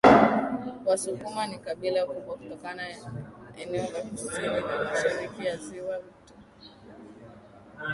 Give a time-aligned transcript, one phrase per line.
[0.87, 2.75] Wasukuma ni kabila kubwa kutoka
[3.61, 7.87] eneo la kusini na mashariki ya Ziwa Viktoria